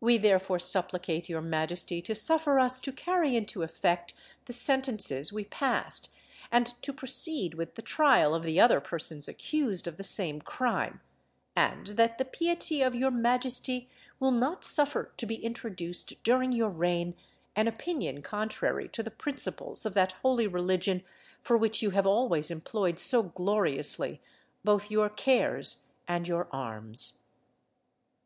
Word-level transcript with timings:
We 0.00 0.16
therefore 0.16 0.60
supplicate 0.60 1.28
your 1.28 1.42
majesty 1.42 2.00
to 2.00 2.14
suffer 2.14 2.58
us 2.58 2.80
to 2.80 2.90
carry 2.90 3.36
into 3.36 3.62
effect 3.62 4.14
the 4.46 4.54
sentences 4.54 5.30
we 5.30 5.44
passed, 5.44 6.08
and 6.50 6.64
to 6.80 6.90
proceed 6.90 7.52
with 7.52 7.74
the 7.74 7.82
trial 7.82 8.34
of 8.34 8.44
the 8.44 8.58
other 8.58 8.80
persons 8.80 9.28
accused 9.28 9.86
of 9.86 9.98
the 9.98 10.02
same 10.02 10.40
crime; 10.40 11.02
and 11.54 11.86
that 11.98 12.16
the 12.16 12.24
piety 12.24 12.80
of 12.80 12.94
your 12.94 13.10
majesty 13.10 13.90
will 14.18 14.30
not 14.30 14.64
suffer 14.64 15.12
to 15.18 15.26
be 15.26 15.34
introduced 15.34 16.14
during 16.22 16.50
your 16.52 16.70
reign 16.70 17.14
an 17.54 17.68
opinion 17.68 18.22
contrary 18.22 18.88
to 18.88 19.02
the 19.02 19.10
principles 19.10 19.84
of 19.84 19.92
that 19.92 20.12
holy 20.22 20.46
religion 20.46 21.04
for 21.42 21.58
which 21.58 21.82
you 21.82 21.90
have 21.90 22.06
always 22.06 22.50
employed 22.50 22.98
so 22.98 23.22
gloriously 23.24 24.22
both 24.64 24.90
your 24.90 25.10
cares 25.10 25.82
and 26.08 26.26
your 26.26 26.48
arms." 26.52 27.18